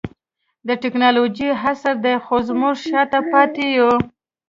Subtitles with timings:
[0.65, 3.91] نن د ټکنالوجۍ عصر دئ؛ خو موږ شاته پاته يو.